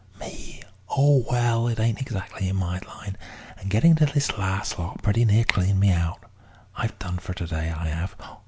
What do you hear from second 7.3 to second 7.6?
to